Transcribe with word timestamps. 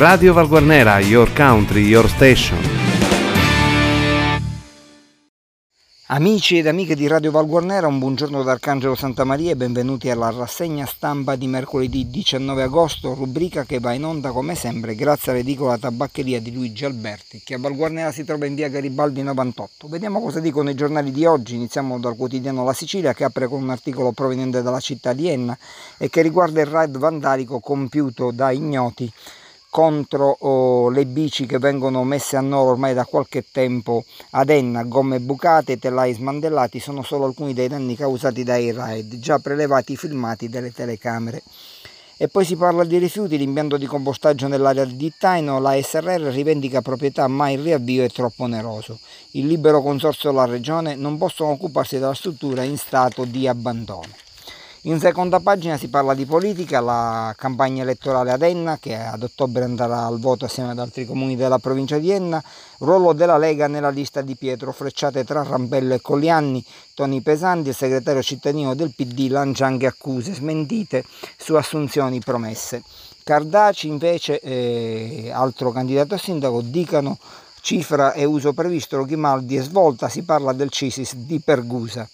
Radio 0.00 0.32
Valguarnera, 0.32 0.98
your 1.00 1.30
country, 1.34 1.82
your 1.82 2.08
station. 2.08 2.56
Amici 6.06 6.56
ed 6.56 6.66
amiche 6.66 6.94
di 6.94 7.06
Radio 7.06 7.30
Valguarnera, 7.30 7.86
un 7.86 7.98
buongiorno 7.98 8.42
da 8.42 8.52
Arcangelo 8.52 8.94
Santa 8.94 9.24
Maria 9.24 9.50
e 9.50 9.56
benvenuti 9.56 10.08
alla 10.08 10.30
rassegna 10.30 10.86
stampa 10.86 11.36
di 11.36 11.46
mercoledì 11.46 12.08
19 12.08 12.62
agosto, 12.62 13.12
rubrica 13.12 13.64
che 13.64 13.78
va 13.78 13.92
in 13.92 14.06
onda 14.06 14.30
come 14.30 14.54
sempre 14.54 14.94
grazie 14.94 15.32
all'edicola 15.32 15.76
tabaccheria 15.76 16.40
di 16.40 16.54
Luigi 16.54 16.86
Alberti, 16.86 17.42
che 17.44 17.52
a 17.52 17.58
Valguarnera 17.58 18.10
si 18.10 18.24
trova 18.24 18.46
in 18.46 18.54
via 18.54 18.70
Garibaldi 18.70 19.22
98. 19.22 19.86
Vediamo 19.86 20.22
cosa 20.22 20.40
dicono 20.40 20.70
i 20.70 20.74
giornali 20.74 21.12
di 21.12 21.26
oggi, 21.26 21.56
iniziamo 21.56 22.00
dal 22.00 22.16
quotidiano 22.16 22.64
La 22.64 22.72
Sicilia 22.72 23.12
che 23.12 23.24
apre 23.24 23.48
con 23.48 23.60
un 23.60 23.68
articolo 23.68 24.12
proveniente 24.12 24.62
dalla 24.62 24.80
città 24.80 25.12
di 25.12 25.28
Enna 25.28 25.58
e 25.98 26.08
che 26.08 26.22
riguarda 26.22 26.62
il 26.62 26.68
raid 26.68 26.96
vandalico 26.96 27.60
compiuto 27.60 28.30
da 28.30 28.50
ignoti 28.50 29.12
contro 29.70 30.36
oh, 30.40 30.90
le 30.90 31.06
bici 31.06 31.46
che 31.46 31.58
vengono 31.58 32.02
messe 32.02 32.36
a 32.36 32.40
noro 32.40 32.70
ormai 32.70 32.92
da 32.92 33.04
qualche 33.04 33.44
tempo 33.50 34.04
ad 34.30 34.50
Enna, 34.50 34.82
gomme 34.82 35.20
bucate, 35.20 35.78
telai 35.78 36.12
smandellati, 36.12 36.80
sono 36.80 37.02
solo 37.02 37.24
alcuni 37.24 37.54
dei 37.54 37.68
danni 37.68 37.94
causati 37.94 38.42
dai 38.42 38.72
raid, 38.72 39.18
già 39.18 39.38
prelevati 39.38 39.96
filmati 39.96 40.48
dalle 40.48 40.72
telecamere. 40.72 41.42
E 42.22 42.28
poi 42.28 42.44
si 42.44 42.54
parla 42.54 42.84
di 42.84 42.98
rifiuti, 42.98 43.38
l'impianto 43.38 43.78
di 43.78 43.86
compostaggio 43.86 44.46
nell'area 44.46 44.84
di 44.84 44.96
Dittaino, 44.96 45.58
la 45.58 45.80
SRR 45.80 46.30
rivendica 46.32 46.82
proprietà 46.82 47.26
ma 47.28 47.48
il 47.48 47.62
riavvio 47.62 48.04
è 48.04 48.10
troppo 48.10 48.42
oneroso. 48.42 48.98
Il 49.30 49.46
libero 49.46 49.80
consorzio 49.80 50.28
e 50.28 50.34
la 50.34 50.44
regione 50.44 50.96
non 50.96 51.16
possono 51.16 51.52
occuparsi 51.52 51.98
della 51.98 52.12
struttura 52.12 52.62
in 52.62 52.76
stato 52.76 53.24
di 53.24 53.48
abbandono. 53.48 54.29
In 54.84 54.98
seconda 54.98 55.40
pagina 55.40 55.76
si 55.76 55.88
parla 55.88 56.14
di 56.14 56.24
politica, 56.24 56.80
la 56.80 57.34
campagna 57.36 57.82
elettorale 57.82 58.32
ad 58.32 58.40
Enna 58.40 58.78
che 58.78 58.96
ad 58.96 59.22
ottobre 59.22 59.64
andrà 59.64 60.06
al 60.06 60.18
voto 60.18 60.46
assieme 60.46 60.70
ad 60.70 60.78
altri 60.78 61.04
comuni 61.04 61.36
della 61.36 61.58
provincia 61.58 61.98
di 61.98 62.10
Enna, 62.10 62.42
ruolo 62.78 63.12
della 63.12 63.36
Lega 63.36 63.66
nella 63.66 63.90
lista 63.90 64.22
di 64.22 64.36
Pietro, 64.36 64.72
frecciate 64.72 65.22
tra 65.24 65.42
Rampello 65.42 65.92
e 65.92 66.00
Collianni, 66.00 66.64
Toni 66.94 67.20
Pesanti, 67.20 67.68
il 67.68 67.74
segretario 67.74 68.22
cittadino 68.22 68.74
del 68.74 68.94
PD 68.96 69.28
lancia 69.28 69.66
anche 69.66 69.84
accuse 69.84 70.32
smentite 70.32 71.04
su 71.36 71.56
assunzioni 71.56 72.18
promesse. 72.20 72.82
Cardaci 73.22 73.86
invece, 73.86 74.40
eh, 74.40 75.30
altro 75.30 75.72
candidato 75.72 76.14
a 76.14 76.18
sindaco, 76.18 76.62
dicano 76.62 77.18
cifra 77.60 78.14
e 78.14 78.24
uso 78.24 78.54
previsto, 78.54 79.04
Grimaldi 79.04 79.58
e 79.58 79.60
svolta, 79.60 80.08
si 80.08 80.22
parla 80.22 80.54
del 80.54 80.70
CISIS 80.70 81.16
di 81.16 81.38
Pergusa. 81.38 82.08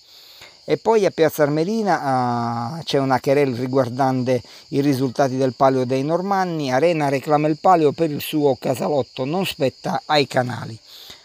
E 0.69 0.78
poi 0.78 1.06
a 1.06 1.12
Piazza 1.12 1.45
Armerina 1.45 2.78
uh, 2.78 2.83
c'è 2.83 2.98
una 2.98 3.20
querel 3.20 3.55
riguardante 3.55 4.42
i 4.70 4.81
risultati 4.81 5.36
del 5.36 5.55
palio 5.55 5.84
dei 5.84 6.03
Normanni. 6.03 6.72
Arena 6.72 7.09
reclama 7.09 7.47
il 7.47 7.59
palio 7.61 7.92
per 7.92 8.11
il 8.11 8.20
suo 8.20 8.56
casalotto, 8.59 9.25
non 9.25 9.47
spetta 9.47 10.03
ai 10.06 10.27
canali. 10.27 10.77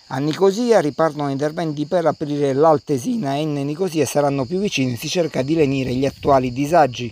A 0.10 0.20
Nicosia 0.20 0.80
ripartono 0.80 1.32
interventi 1.32 1.88
per 1.88 2.06
aprire 2.06 2.54
l'Altesina 2.54 3.34
e 3.34 3.44
N 3.44 3.54
Nicosia 3.66 4.06
saranno 4.06 4.46
più 4.46 4.60
vicini, 4.60 4.96
si 4.96 5.10
cerca 5.10 5.42
di 5.42 5.56
lenire 5.56 5.92
gli 5.96 6.06
attuali 6.06 6.54
disagi 6.54 7.12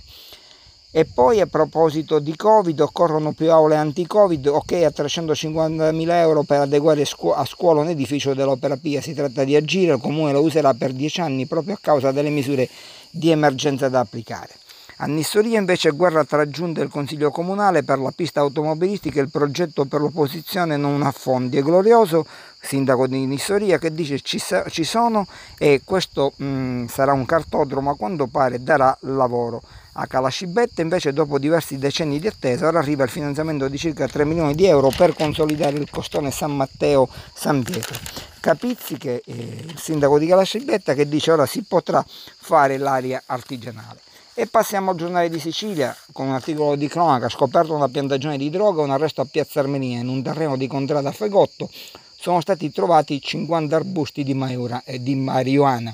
e 0.92 1.06
poi 1.06 1.40
a 1.40 1.46
proposito 1.46 2.20
di 2.20 2.36
Covid, 2.36 2.80
occorrono 2.80 3.34
più 3.34 3.52
aule 3.52 3.76
anti-Covid, 3.76 4.48
ok 4.48 4.72
a 4.84 4.92
350.000 4.96 6.10
euro 6.14 6.44
per 6.44 6.62
adeguare 6.62 7.04
a 7.04 7.46
scuola 7.46 7.82
un 7.82 7.90
edificio 7.90 8.34
dell'Opera 8.34 8.76
Pia, 8.76 9.00
si 9.00 9.14
tratta 9.14 9.44
di 9.44 9.56
agire, 9.56 9.94
il 9.94 10.02
Comune 10.02 10.32
lo 10.32 10.42
userà 10.42 10.74
per 10.74 10.92
10 10.92 11.22
anni 11.22 11.46
proprio 11.46 11.76
a 11.76 11.80
causa 11.80 12.12
delle 12.12 12.30
misure 12.30 12.68
di 13.12 13.30
emergenza 13.30 13.88
da 13.88 14.00
applicare. 14.00 14.59
A 15.02 15.06
Nissoria 15.06 15.58
invece 15.58 15.92
guerra 15.92 16.26
tra 16.26 16.50
giunta 16.50 16.82
e 16.82 16.84
il 16.84 16.90
Consiglio 16.90 17.32
Comunale 17.32 17.84
per 17.84 18.00
la 18.00 18.12
pista 18.14 18.42
automobilistica 18.42 19.22
il 19.22 19.30
progetto 19.30 19.86
per 19.86 20.02
l'opposizione 20.02 20.76
non 20.76 21.04
ha 21.04 21.12
fondi. 21.12 21.56
È 21.56 21.62
glorioso, 21.62 22.26
sindaco 22.60 23.08
di 23.08 23.26
Nissoria, 23.26 23.78
che 23.78 23.94
dice 23.94 24.20
ci, 24.20 24.44
ci 24.68 24.84
sono 24.84 25.26
e 25.58 25.84
questo 25.86 26.34
mh, 26.36 26.46
mm, 26.46 26.86
sarà 26.88 27.14
un 27.14 27.24
cartodromo 27.24 27.92
a 27.92 27.96
quanto 27.96 28.28
pare 28.28 28.62
darà 28.62 28.98
lavoro. 29.04 29.62
A 29.94 30.06
Calascibette 30.06 30.82
invece 30.82 31.14
dopo 31.14 31.40
diversi 31.40 31.78
decenni 31.78 32.20
di 32.20 32.28
attesa 32.28 32.68
ora 32.68 32.80
arriva 32.80 33.06
il 33.06 33.10
finanziamento 33.10 33.70
di 33.70 33.78
circa 33.78 34.06
3 34.06 34.26
milioni 34.26 34.54
di 34.54 34.66
euro 34.66 34.90
per 34.90 35.16
consolidare 35.16 35.78
il 35.78 35.90
costone 35.90 36.30
San 36.30 36.54
Matteo-San 36.58 37.64
Pietro. 37.64 37.98
Capizzi 38.42 38.98
che 38.98 39.22
è 39.26 39.32
il 39.32 39.78
sindaco 39.78 40.20
di 40.20 40.28
Calascibetta 40.28 40.94
che 40.94 41.08
dice 41.08 41.32
ora 41.32 41.46
si 41.46 41.64
potrà 41.64 42.04
fare 42.06 42.78
l'aria 42.78 43.24
artigianale. 43.26 44.08
E 44.40 44.48
passiamo 44.48 44.92
al 44.92 44.96
giornale 44.96 45.28
di 45.28 45.38
Sicilia 45.38 45.94
con 46.14 46.28
un 46.28 46.34
articolo 46.34 46.78
di 46.78 46.88
cronaca, 46.88 47.28
scoperto 47.28 47.76
una 47.76 47.90
piantagione 47.90 48.38
di 48.38 48.50
droga, 48.50 48.82
un 48.82 48.90
arresto 48.90 49.20
a 49.20 49.28
Piazza 49.30 49.60
Armenia 49.60 50.00
in 50.00 50.08
un 50.08 50.24
terreno 50.24 50.56
di 50.56 50.66
contrada 50.66 51.10
a 51.10 51.12
Fegotto, 51.12 51.70
sono 52.18 52.40
stati 52.40 52.72
trovati 52.72 53.20
50 53.22 53.76
arbusti 53.76 54.24
di, 54.24 54.34
maiura, 54.34 54.82
eh, 54.86 55.04
di 55.04 55.14
marijuana. 55.16 55.94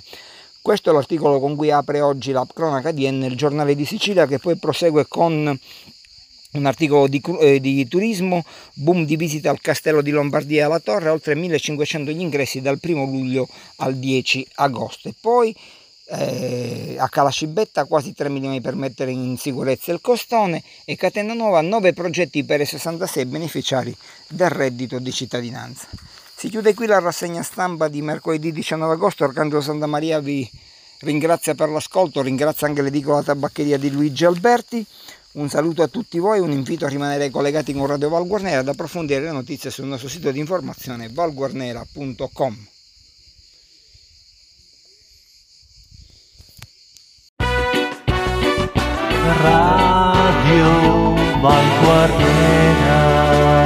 Questo 0.61 0.91
è 0.91 0.93
l'articolo 0.93 1.39
con 1.39 1.55
cui 1.55 1.71
apre 1.71 2.01
oggi 2.01 2.31
la 2.31 2.45
cronaca 2.53 2.91
di 2.91 3.09
N, 3.09 3.23
il 3.23 3.35
giornale 3.35 3.73
di 3.73 3.83
Sicilia, 3.83 4.27
che 4.27 4.37
poi 4.37 4.55
prosegue 4.57 5.07
con 5.07 5.59
un 6.51 6.65
articolo 6.67 7.07
di, 7.07 7.19
eh, 7.39 7.59
di, 7.59 7.87
turismo, 7.87 8.43
boom 8.75 9.05
di 9.05 9.15
visita 9.15 9.49
al 9.49 9.59
castello 9.59 10.03
di 10.03 10.11
Lombardia 10.11 10.61
e 10.61 10.65
alla 10.65 10.79
torre, 10.79 11.09
oltre 11.09 11.33
1500 11.33 12.11
gli 12.11 12.21
ingressi 12.21 12.61
dal 12.61 12.77
1 12.79 13.05
luglio 13.05 13.47
al 13.77 13.95
10 13.95 14.47
agosto. 14.53 15.09
E 15.09 15.15
poi 15.19 15.55
eh, 16.07 16.95
a 16.97 17.09
Calascibetta 17.09 17.85
quasi 17.85 18.13
3 18.13 18.29
milioni 18.29 18.61
per 18.61 18.75
mettere 18.75 19.11
in 19.11 19.37
sicurezza 19.37 19.91
il 19.91 20.01
costone 20.01 20.63
e 20.85 20.95
Catena 20.95 21.33
Nuova 21.33 21.61
9 21.61 21.93
progetti 21.93 22.43
per 22.43 22.61
i 22.61 22.65
66 22.65 23.25
beneficiari 23.25 23.95
del 24.27 24.49
reddito 24.49 24.99
di 24.99 25.11
cittadinanza. 25.11 25.87
Si 26.37 26.49
chiude 26.49 26.73
qui 26.73 26.85
la 26.85 26.99
rassegna 26.99 27.41
stampa 27.41 27.87
di 27.87 28.01
mercoledì 28.01 28.51
19 28.51 28.93
agosto. 28.93 29.23
Arcangelo 29.23 29.61
Santa 29.61 29.87
Maria 29.87 30.19
vi 30.19 30.47
ringrazia 30.99 31.55
per 31.55 31.69
l'ascolto, 31.69 32.21
ringrazia 32.21 32.67
anche 32.67 32.81
l'edicola 32.81 33.23
tabaccheria 33.23 33.77
di 33.77 33.89
Luigi 33.89 34.25
Alberti. 34.25 34.85
Un 35.33 35.49
saluto 35.49 35.81
a 35.81 35.87
tutti 35.87 36.19
voi, 36.19 36.39
un 36.39 36.51
invito 36.51 36.85
a 36.85 36.89
rimanere 36.89 37.29
collegati 37.29 37.73
con 37.73 37.87
Radio 37.87 38.09
Valguarnera 38.09 38.59
ad 38.59 38.67
approfondire 38.67 39.21
le 39.21 39.31
notizie 39.31 39.69
sul 39.69 39.85
nostro 39.85 40.07
sito 40.07 40.31
di 40.31 40.39
informazione 40.39 41.09
valguarnera.com. 41.09 42.67
radio 49.33 51.15
Valguardiera. 51.41 53.64